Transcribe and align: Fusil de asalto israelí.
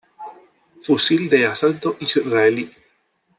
Fusil 0.81 1.29
de 1.29 1.45
asalto 1.45 1.95
israelí. 1.99 2.75